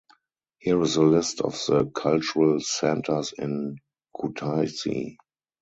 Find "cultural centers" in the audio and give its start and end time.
1.93-3.35